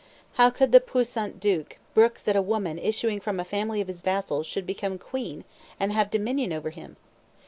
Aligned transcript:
How 0.33 0.49
could 0.49 0.71
the 0.71 0.79
puissant 0.79 1.39
duke 1.39 1.77
brook 1.93 2.21
that 2.23 2.35
a 2.35 2.41
woman 2.41 2.79
issuing 2.79 3.19
from 3.19 3.39
a 3.39 3.45
family 3.45 3.81
of 3.81 3.87
his 3.87 4.01
vassals 4.01 4.47
should 4.47 4.65
become 4.65 4.97
queen, 4.97 5.43
and 5.79 5.91
have 5.93 6.09
dominion 6.09 6.51
over 6.51 6.71
him? 6.71 6.97